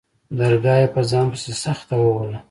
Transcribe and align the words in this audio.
درگاه 0.37 0.77
يې 0.81 0.87
په 0.93 1.01
ځان 1.09 1.25
پسې 1.31 1.51
سخته 1.63 1.95
ووهله. 1.99 2.39